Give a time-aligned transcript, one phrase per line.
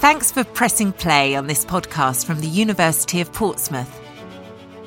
[0.00, 3.90] Thanks for pressing play on this podcast from the University of Portsmouth.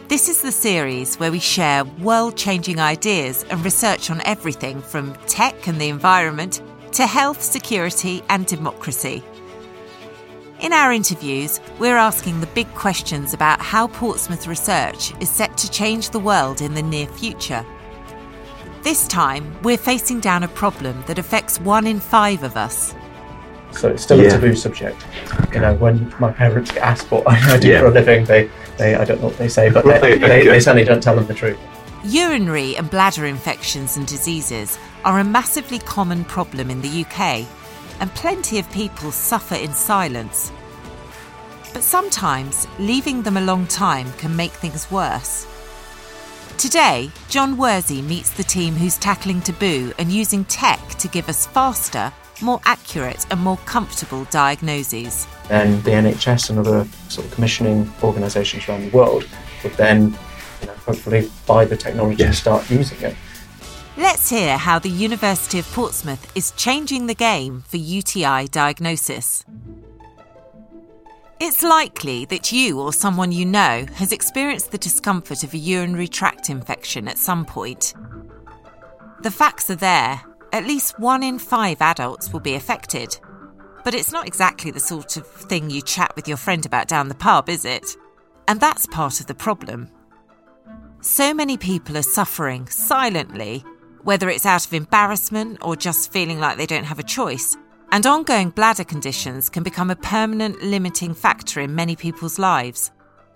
[0.07, 5.15] This is the series where we share world changing ideas and research on everything from
[5.25, 6.61] tech and the environment
[6.91, 9.23] to health, security, and democracy.
[10.59, 15.71] In our interviews, we're asking the big questions about how Portsmouth research is set to
[15.71, 17.65] change the world in the near future.
[18.83, 22.93] This time, we're facing down a problem that affects one in five of us.
[23.71, 24.27] So it's still Yeah.
[24.27, 25.05] a taboo subject.
[25.53, 27.79] You know, when my parents get asked what I do Yeah.
[27.81, 30.17] for a living, they, they I don't know what they say, but they, Right, they,
[30.19, 30.59] they okay.
[30.59, 31.57] certainly don't tell them the truth.
[32.03, 37.45] Urinary and bladder infections and diseases are a massively common problem in the UK,
[37.99, 40.51] and plenty of people suffer in silence.
[41.73, 45.45] But sometimes leaving them a long time can make things worse.
[46.57, 51.45] Today, John Worsey meets the team who's tackling taboo and using tech to give us
[51.47, 52.11] faster,
[52.41, 55.27] more accurate, and more comfortable diagnoses.
[55.47, 59.27] Then the NHS and other sort of commissioning organisations around the world
[59.63, 60.15] would then,
[60.61, 63.15] you know, hopefully buy the technology and start using it.
[63.97, 69.43] Let's hear how the University of Portsmouth is changing the game for UTI diagnosis.
[71.41, 76.07] It's likely that you or someone you know has experienced the discomfort of a urinary
[76.07, 77.93] tract infection at some point.
[79.21, 80.21] The facts are there.
[80.51, 83.19] At least one in five adults will be affected.
[83.83, 87.07] But it's not exactly the sort of thing you chat with your friend about down
[87.07, 87.95] the pub, is it?
[88.47, 89.89] And that's part of the problem.
[91.01, 93.63] So many people are suffering silently,
[94.03, 97.55] whether it's out of embarrassment or just feeling like they don't have a choice.
[97.91, 102.91] And ongoing bladder conditions can become a permanent limiting factor in many people's lives.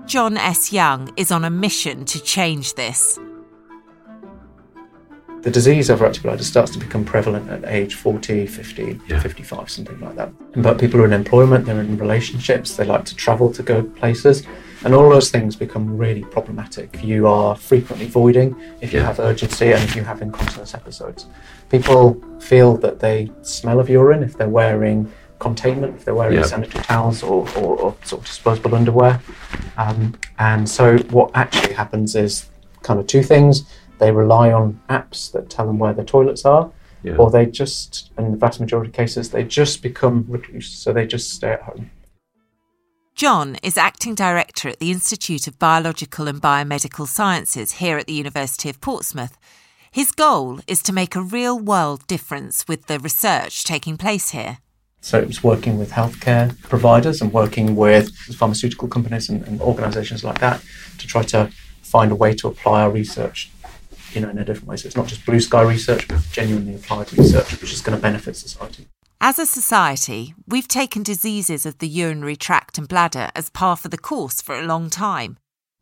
[0.05, 0.73] John S.
[0.73, 3.17] Young is on a mission to change this.
[5.43, 9.19] The disease of bladder starts to become prevalent at age 40, 50, Yeah.
[9.19, 10.31] 55, something like that.
[10.55, 14.43] But people are in employment, they're in relationships, they like to travel to go places,
[14.85, 17.03] and all those things become really problematic.
[17.03, 19.07] You are frequently voiding, if you Yeah.
[19.07, 21.25] have urgency, and if you have incontinence episodes.
[21.69, 26.43] People feel that they smell of urine if they're wearing containment, if they're wearing Yeah.
[26.45, 29.19] sanitary towels or, or, or sort of disposable underwear.
[29.77, 32.45] Um, and so what actually happens is
[32.81, 33.63] kind of two things.
[34.03, 36.69] They rely on apps that tell them where the toilets are,
[37.03, 37.15] Yeah.
[37.15, 41.07] or they just, in the vast majority of cases, they just become recluse, so they
[41.07, 41.89] just stay at home.
[43.15, 48.13] John is acting director at the Institute of Biological and Biomedical Sciences here at the
[48.13, 49.37] University of Portsmouth.
[49.89, 54.57] His goal is to make a real world difference with the research taking place here.
[54.99, 60.25] So it was working with healthcare providers and working with pharmaceutical companies and, and organisations
[60.25, 60.61] like that
[60.97, 61.49] to try to
[61.81, 63.49] find a way to apply our research,
[64.15, 64.77] you know, in a different way.
[64.77, 68.01] So it's not just blue sky research, but genuinely applied research, which is going to
[68.01, 68.87] benefit society.
[69.21, 73.87] As a society, we've taken diseases of the urinary tract and bladder as par for
[73.87, 75.37] the course for a long time.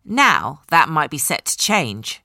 [0.06, 2.22] Now that might be set to change.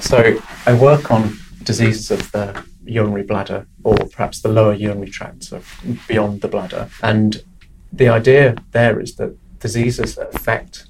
[0.00, 5.44] So I work on diseases of the urinary bladder or perhaps the lower urinary tract,
[5.44, 5.60] so
[6.08, 6.88] beyond the bladder.
[7.02, 7.42] And
[7.92, 10.86] the idea there is that diseases that affect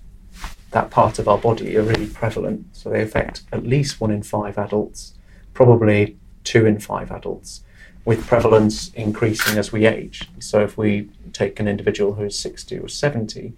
[0.70, 2.66] that part of our body are really prevalent.
[2.72, 5.14] So they affect at least one in five adults,
[5.54, 7.62] probably two in five adults,
[8.04, 10.28] with prevalence increasing as we age.
[10.38, 13.52] So if we take an individual who is 60 or 70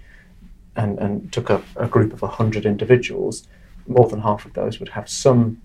[0.76, 3.46] and, and took a, a group of 100 individuals,
[3.86, 5.60] more than half of those would have some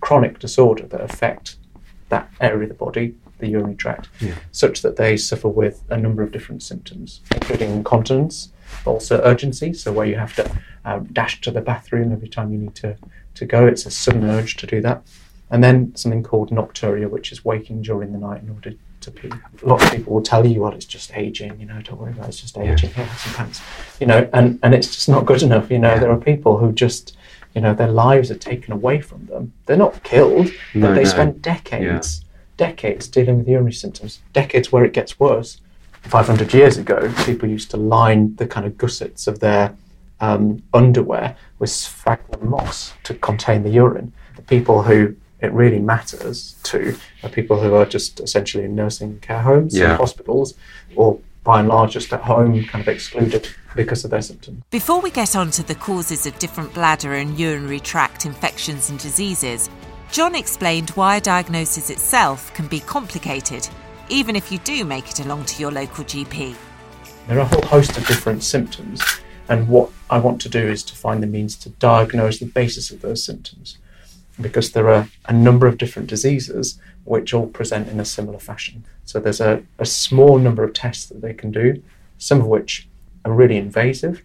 [0.00, 1.56] chronic disorder that affect
[2.10, 4.34] that area of the body, the urinary tract, Yeah.
[4.52, 8.52] such that they suffer with a number of different symptoms, including incontinence,
[8.84, 9.72] also urgency.
[9.72, 10.50] So where you have to
[10.84, 12.96] um, dash to the bathroom every time you need to,
[13.34, 15.02] to go, it's a sudden urge to do that.
[15.50, 18.72] And then something called nocturia, which is waking during the night in order
[19.02, 19.30] to pee.
[19.62, 22.12] A lot of people will tell you, well, it's just aging, you know, don't worry
[22.12, 23.60] about it, it's just aging, yeah, have some pants.
[24.00, 25.70] You know, and, and it's just not good enough.
[25.70, 25.98] You know, Yeah.
[25.98, 27.16] there are people who just,
[27.54, 29.52] you know, their lives are taken away from them.
[29.66, 31.10] They're not killed, but they no.
[31.10, 32.24] spend decades,
[32.56, 35.60] decades dealing with urinary symptoms, decades where it gets worse.
[36.02, 39.74] 500 years ago, people used to line the kind of gussets of their
[40.20, 44.12] um, underwear with sphagnum moss to contain the urine.
[44.36, 49.18] The people who it really matters to are people who are just essentially in nursing
[49.20, 49.90] care homes Yeah.
[49.90, 50.54] and hospitals,
[50.94, 54.62] or by and large just at home, kind of excluded because of their symptoms.
[54.70, 58.98] Before we get on to the causes of different bladder and urinary tract infections and
[59.00, 59.68] diseases,
[60.12, 63.68] John explained why a diagnosis itself can be complicated,
[64.12, 66.54] even if you do make it along to your local GP.
[67.26, 69.02] There are a whole host of different symptoms,
[69.48, 72.90] and what I want to do is to find the means to diagnose the basis
[72.90, 73.78] of those symptoms.
[74.38, 78.84] Because there are a number of different diseases which all present in a similar fashion.
[79.06, 81.82] So there's a, a small number of tests that they can do,
[82.18, 82.86] some of which
[83.24, 84.22] are really invasive,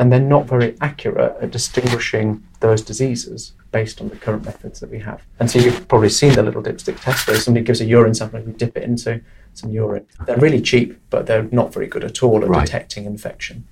[0.00, 4.90] and they're not very accurate at distinguishing those diseases based on the current methods that
[4.90, 5.22] we have.
[5.40, 8.38] And so you've probably seen the little dipstick test where somebody gives a urine sample
[8.38, 9.20] and you dip it into
[9.54, 10.06] some urine.
[10.26, 12.64] They're really cheap, but they're not very good at all at right.
[12.64, 13.66] detecting infection.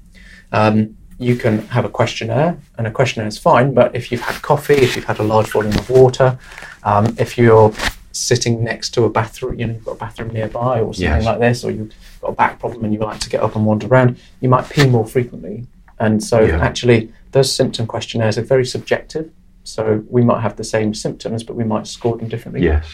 [0.52, 4.42] Um, you can have a questionnaire, and a questionnaire is fine, but if you've had
[4.42, 6.38] coffee, if you've had a large volume of water,
[6.84, 7.72] um, if you're
[8.12, 11.24] sitting next to a bathroom, you know, you've got a bathroom nearby or something yes.
[11.24, 13.64] like this, or you've got a back problem and you like to get up and
[13.64, 15.66] wander around, you might pee more frequently.
[15.98, 16.58] And so, yeah.
[16.60, 19.30] actually, those symptom questionnaires are very subjective.
[19.66, 22.62] So, we might have the same symptoms, but we might score them differently.
[22.62, 22.86] Yes.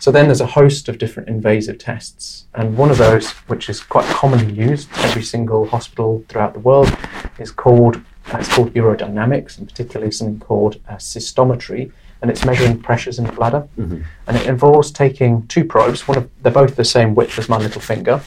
[0.00, 3.80] So then there's a host of different invasive tests, and one of those, which is
[3.82, 6.94] quite commonly used every single hospital throughout the world,
[7.38, 8.00] is called
[8.34, 11.92] it's called urodynamics, and particularly something called uh, cystometry,
[12.22, 14.02] and it's measuring pressures in the bladder, mm-hmm.
[14.26, 16.08] and it involves taking two probes.
[16.08, 18.20] One of they're both the same width as my little finger,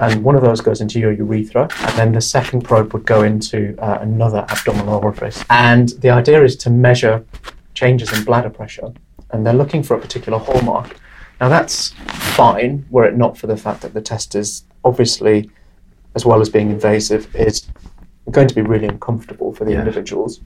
[0.00, 3.22] and one of those goes into your urethra, and then the second probe would go
[3.22, 5.44] into uh, another abdominal orifice.
[5.50, 7.24] And the idea is to measure
[7.74, 8.92] changes in bladder pressure
[9.32, 10.96] and they're looking for a particular hallmark.
[11.40, 11.90] Now that's
[12.34, 15.50] fine, were it not for the fact that the test is obviously,
[16.14, 17.66] as well as being invasive, is
[18.30, 19.80] going to be really uncomfortable for the yes.
[19.80, 20.40] individuals.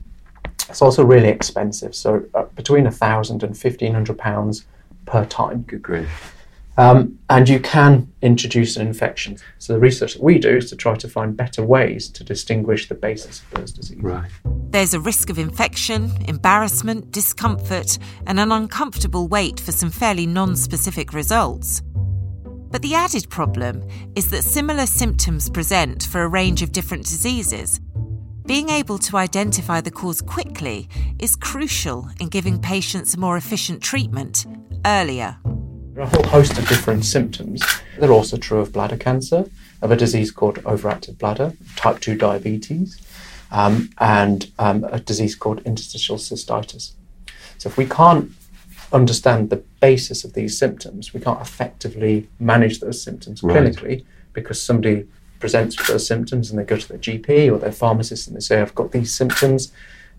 [0.68, 4.66] It's also really expensive, so uh, between a thousand and fifteen hundred pounds
[5.06, 5.62] per time.
[5.62, 6.33] Good grief.
[6.76, 9.36] Um, and you can introduce an infection.
[9.58, 12.88] So the research that we do is to try to find better ways to distinguish
[12.88, 14.02] the basis of those diseases.
[14.02, 14.30] Right.
[14.70, 21.12] There's a risk of infection, embarrassment, discomfort, and an uncomfortable wait for some fairly non-specific
[21.12, 21.80] results.
[22.70, 27.80] But the added problem is that similar symptoms present for a range of different diseases.
[28.46, 30.88] Being able to identify the cause quickly
[31.20, 34.44] is crucial in giving patients a more efficient treatment
[34.84, 35.38] earlier.
[35.94, 37.62] There are a whole host of different symptoms.
[38.00, 39.48] They're also true of bladder cancer,
[39.80, 43.00] of a disease called overactive bladder, type 2 diabetes,
[43.52, 46.94] um, and um, a disease called interstitial cystitis.
[47.58, 48.32] So if we can't
[48.92, 53.56] understand the basis of these symptoms, we can't effectively manage those symptoms right.
[53.56, 55.06] clinically because somebody
[55.38, 58.40] presents with those symptoms and they go to their GP or their pharmacist and they
[58.40, 59.70] say, I've got these symptoms.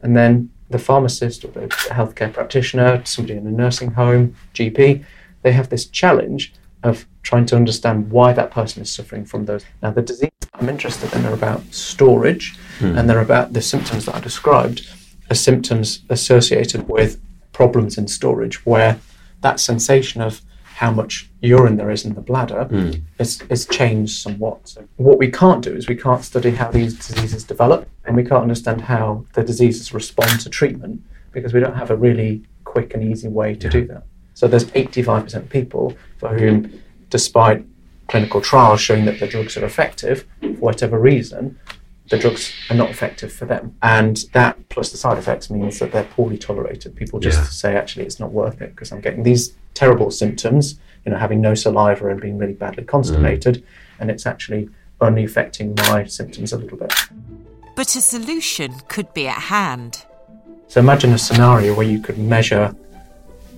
[0.02, 5.04] And then the pharmacist or the healthcare practitioner, somebody in a nursing home, GP,
[5.46, 9.64] they have this challenge of trying to understand why that person is suffering from those.
[9.84, 12.98] Now, the disease I'm interested in are about storage, hmm.
[12.98, 14.90] and they're about the symptoms that I described
[15.30, 17.22] are symptoms associated with
[17.54, 19.00] problems in storage, where
[19.42, 23.02] that sensation of how much urine there is in the bladder mm.
[23.18, 24.68] is, is changed somewhat.
[24.68, 28.24] So what we can't do is we can't study how these diseases develop, and we
[28.24, 31.02] can't understand how the diseases respond to treatment
[31.32, 33.72] because we don't have a really quick and easy way to yeah.
[33.72, 34.04] do that.
[34.36, 37.66] So there's 85% of people for whom, despite
[38.08, 41.58] clinical trials showing that the drugs are effective, for whatever reason,
[42.10, 43.76] the drugs are not effective for them.
[43.82, 46.96] And that plus the side effects means that they're poorly tolerated.
[46.96, 47.46] People just yeah.
[47.46, 51.42] say, actually, it's not worth it because I'm getting these terrible symptoms, you know, having
[51.42, 53.64] no saliva and being really badly constipated, mm.
[54.00, 54.70] and it's actually
[55.02, 56.94] only affecting my symptoms a little bit.
[57.76, 60.06] But a solution could be at hand.
[60.68, 62.76] So imagine a scenario where you could measure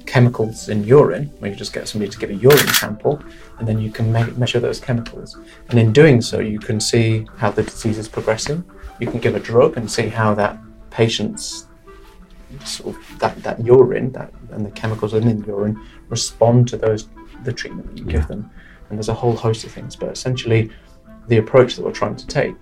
[0.07, 3.21] chemicals in urine, where you just get somebody to give a urine sample,
[3.59, 5.37] and then you can me- measure those chemicals.
[5.69, 8.63] And in doing so, you can see how the disease is progressing.
[8.99, 10.57] You can give a drug and see how that
[10.89, 11.67] patient's
[12.63, 17.09] sort of that, that urine that and the chemicals in the urine respond to those
[17.43, 18.49] the treatment that you give them.
[18.89, 20.71] And there's a whole host of things, but essentially,
[21.27, 22.55] the approach that we're trying to take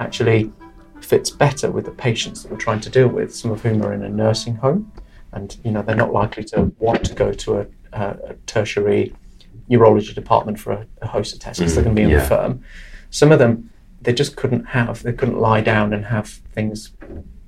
[0.00, 0.52] actually
[1.00, 3.34] fits better with the patients that we're trying to deal with.
[3.34, 4.92] Some of whom are in a nursing home
[5.32, 9.14] and you know they're not likely to want to go to a, a, a tertiary
[9.70, 12.10] urology department for a, a host of tests because mm, they're going to be in
[12.10, 12.20] yeah.
[12.20, 12.64] the firm.
[13.10, 13.70] Some of them
[14.00, 16.92] they just couldn't have, they couldn't lie down and have things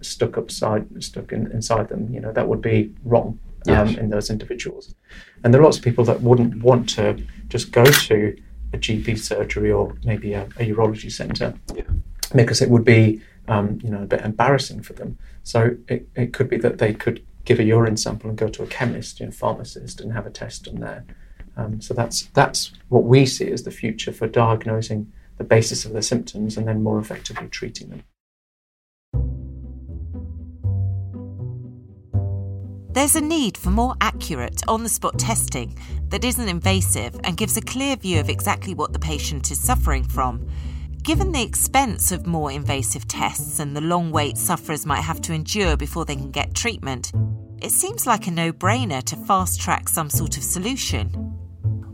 [0.00, 2.12] stuck upside, stuck in, inside them.
[2.12, 3.96] You know that would be wrong um, yes.
[3.96, 4.94] in those individuals.
[5.42, 8.36] And there are lots of people that wouldn't want to just go to
[8.72, 11.82] a GP surgery or maybe a, a urology centre yeah.
[12.34, 15.18] because it would be um, you know a bit embarrassing for them.
[15.42, 18.62] So it, it could be that they could give a urine sample and go to
[18.62, 21.04] a chemist, you know, pharmacist, and have a test done there.
[21.56, 25.92] Um, so that's that's what we see as the future for diagnosing the basis of
[25.92, 28.04] the symptoms and then more effectively treating them.
[32.92, 35.76] There's a need for more accurate on the spot testing
[36.10, 40.04] that isn't invasive and gives a clear view of exactly what the patient is suffering
[40.04, 40.48] from.
[41.02, 45.32] Given the expense of more invasive tests and the long wait sufferers might have to
[45.32, 47.10] endure before they can get treatment,
[47.60, 51.08] it seems like a no brainer to fast track some sort of solution.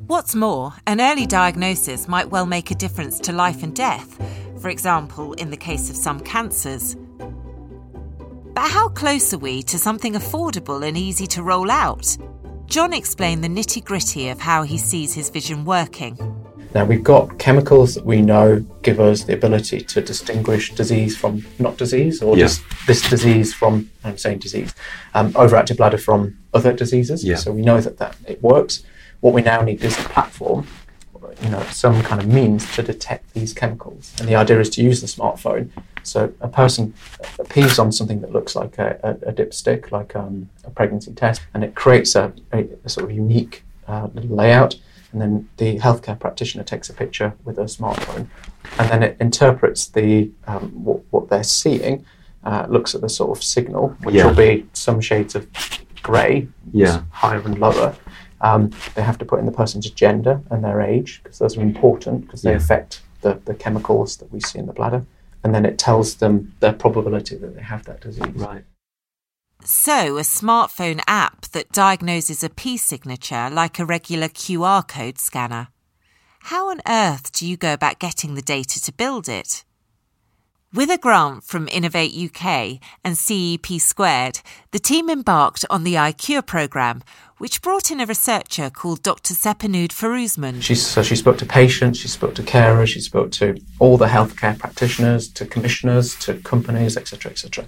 [0.07, 4.17] What's more, an early diagnosis might well make a difference to life and death.
[4.61, 6.97] For example, in the case of some cancers.
[8.55, 12.17] But how close are we to something affordable and easy to roll out?
[12.67, 16.17] John explained the nitty gritty of how he sees his vision working.
[16.77, 21.43] Now, we've got chemicals that we know give us the ability to distinguish disease from
[21.59, 22.45] not disease, or Yeah.
[22.45, 24.75] just this disease from, I'm saying disease,
[25.15, 27.25] um, overactive bladder from other diseases.
[27.25, 27.37] Yeah.
[27.37, 28.83] So we know that, that it works.
[29.21, 30.67] What we now need is a platform,
[31.43, 34.13] you know, some kind of means to detect these chemicals.
[34.19, 35.71] And the idea is to use the smartphone.
[36.03, 36.93] So a person
[37.49, 41.41] pees on something that looks like a, a, a dipstick, like um, a pregnancy test,
[41.55, 44.77] and it creates a, a, sort of unique uh, little layout.
[45.13, 48.27] And then the healthcare practitioner takes a picture with a smartphone,
[48.79, 52.05] and then it interprets the um, what, what they're seeing,
[52.45, 54.27] uh, looks at the sort of signal, which Yeah.
[54.27, 55.47] will be some shades of
[56.03, 57.03] grey, Yeah.
[57.11, 57.95] higher and lower.
[58.41, 61.63] Um, they have to put in the person's gender and their age because those are
[61.63, 62.57] important because they Yeah.
[62.57, 65.05] affect the, the chemicals that we see in the bladder.
[65.43, 68.27] And then it tells them the probability that they have that disease.
[68.35, 68.65] Right.
[69.65, 75.69] So, a smartphone app that diagnoses a P signature like a regular QR code scanner.
[76.41, 79.65] How on earth do you go about getting the data to build it?
[80.73, 87.03] With a grant from Innovate UK and SETsquared, the team embarked on the ICURE programme,
[87.39, 89.33] which brought in a researcher called Dr.
[89.33, 90.61] Sepanud Faruzman.
[90.61, 94.09] She, so she spoke to patients, she spoke to carers, she spoke to all the
[94.09, 97.67] healthcare practitioners, to commissioners, to companies, etc., etc.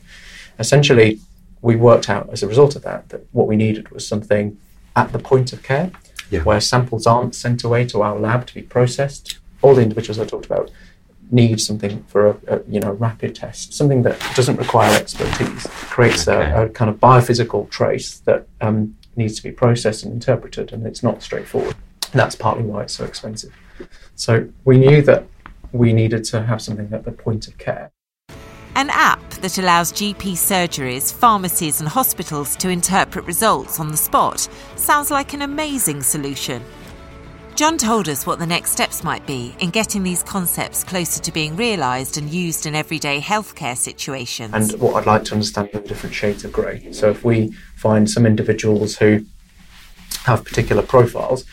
[0.58, 1.20] Essentially,
[1.62, 4.58] we worked out as a result of that that what we needed was something
[4.96, 5.90] at the point of care,
[6.30, 6.42] Yeah.
[6.42, 9.38] where samples aren't sent away to our lab to be processed.
[9.62, 10.70] All the individuals I talked about
[11.30, 16.26] need something for a, a you know rapid test, something that doesn't require expertise, creates
[16.26, 16.50] Okay.
[16.50, 20.86] a, a kind of biophysical trace that um, needs to be processed and interpreted, and
[20.86, 21.74] it's not straightforward.
[22.12, 23.52] And that's partly why it's so expensive.
[24.14, 25.26] So we knew that
[25.72, 27.90] we needed to have something at the point of care.
[28.78, 34.48] An app that allows GP surgeries, pharmacies, and hospitals to interpret results on the spot
[34.76, 36.62] sounds like an amazing solution.
[37.56, 41.32] John told us what the next steps might be in getting these concepts closer to
[41.32, 44.54] being realised and used in everyday healthcare situations.
[44.54, 46.92] And what I'd like to understand are the different shades of grey.
[46.92, 49.26] So if we find some individuals who
[50.22, 51.44] have particular profiles,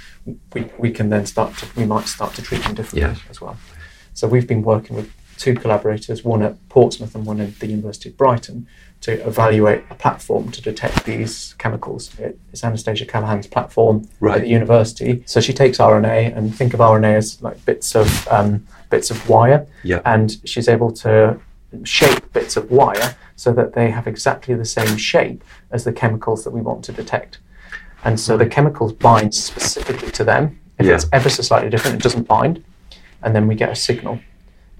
[0.54, 3.16] we, we can then start to we might start to treat them differently Yeah.
[3.32, 3.58] as well.
[4.14, 8.10] So we've been working with two collaborators, one at Portsmouth and one at the University
[8.10, 8.68] of Brighton,
[9.02, 12.12] to evaluate a platform to detect these chemicals.
[12.20, 14.38] It's Anastasia Callaghan's platform Right.
[14.38, 15.24] at the university.
[15.26, 19.28] So she takes RNA and think of RNA as like bits of um, bits of
[19.30, 20.00] wire, Yeah.
[20.06, 21.40] and she's able to
[21.84, 26.44] shape bits of wire so that they have exactly the same shape as the chemicals
[26.46, 27.40] that we want to detect.
[28.06, 30.60] And so the chemicals bind specifically to them.
[30.80, 30.96] If Yeah.
[30.96, 32.64] it's ever so slightly different, it doesn't bind.
[33.24, 34.20] And then we get a signal.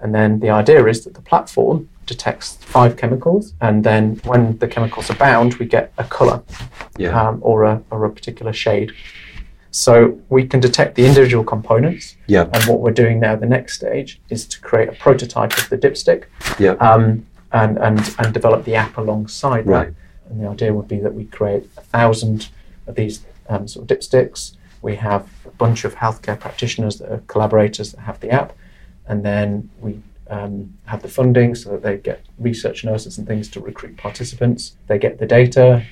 [0.00, 3.54] And then the idea is that the platform detects five chemicals.
[3.60, 6.42] And then when the chemicals are bound, we get a color
[6.98, 7.18] Yeah.
[7.28, 8.92] um, or, a, or a particular shade.
[9.70, 12.16] So we can detect the individual components.
[12.26, 12.48] Yeah.
[12.52, 15.76] And what we're doing now, the next stage, is to create a prototype of the
[15.76, 16.24] dipstick
[16.58, 16.72] Yeah.
[16.72, 19.88] um, and, and, and develop the app alongside Right.
[19.88, 19.94] that.
[20.30, 22.48] And the idea would be that we create a thousand
[22.86, 24.52] of these um, sort of dipsticks.
[24.82, 28.52] We have a bunch of healthcare practitioners that are collaborators that have the app,
[29.08, 33.48] and then we um, have the funding so that they get research nurses and things
[33.50, 34.76] to recruit participants.
[34.88, 35.84] They get the data,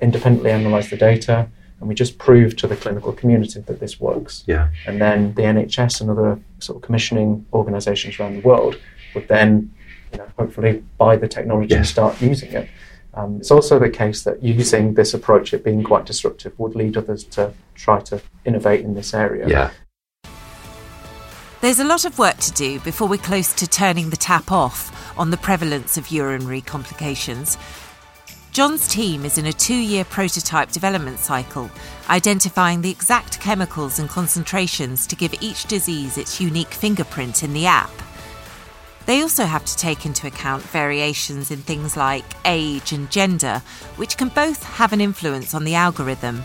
[0.00, 1.48] independently analyze the data,
[1.80, 4.68] and we just prove to the clinical community that this works Yeah.
[4.86, 8.80] and then the NHS and other sort of commissioning organisations around the world
[9.14, 9.70] would then,
[10.12, 12.68] you know, hopefully buy the technology and start using it.
[13.14, 16.96] Um, it's also the case that using this approach, it being quite disruptive, would lead
[16.96, 19.48] others to try to innovate in this area.
[19.48, 19.70] Yeah.
[21.60, 25.18] There's a lot of work to do before we're close to turning the tap off
[25.18, 27.58] on the prevalence of urinary complications.
[28.52, 31.68] John's team is in a two year prototype development cycle,
[32.08, 37.66] identifying the exact chemicals and concentrations to give each disease its unique fingerprint in the
[37.66, 37.90] app.
[39.06, 43.62] They also have to take into account variations in things like age and gender,
[43.96, 46.44] which can both have an influence on the algorithm.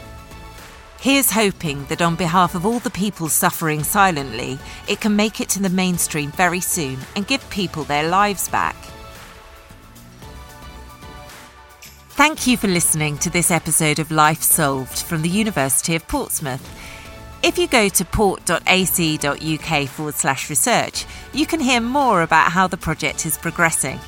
[1.04, 4.58] Here's hoping that on behalf of all the people suffering silently,
[4.88, 8.78] it can make it to the mainstream very soon and give people their lives back.
[12.12, 16.66] Thank you for listening to this episode of Life Solved from the University of Portsmouth.
[17.44, 22.78] If you go to port.ac.uk forward slash research, you can hear more about how the
[22.78, 24.00] project is progressing.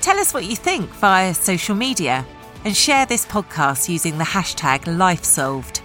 [0.00, 2.24] Tell us what you think via social media
[2.64, 5.82] and share this podcast using the hashtag LifeSolved.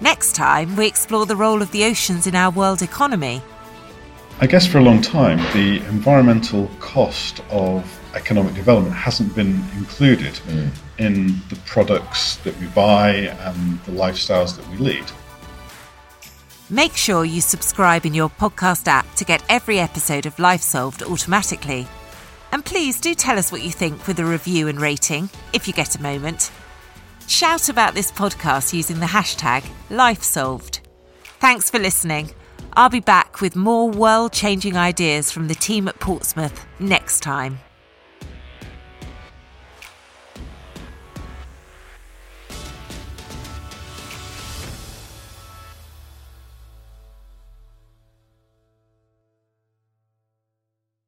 [0.00, 3.42] Next time, we explore the role of the oceans in our world economy.
[4.40, 7.84] I guess for a long time, the environmental cost of
[8.14, 10.70] economic development hasn't been included mm.
[10.98, 15.04] in the products that we buy and the lifestyles that we lead.
[16.70, 21.02] Make sure you subscribe in your podcast app to get every episode of Life Solved
[21.02, 21.86] automatically.
[22.52, 25.72] And please do tell us what you think with a review and rating, if you
[25.72, 26.50] get a moment.
[27.26, 30.80] Shout about this podcast using the hashtag LifeSolved.
[31.40, 32.30] Thanks for listening.
[32.74, 37.58] I'll be back with more world changing ideas from the team at Portsmouth next time.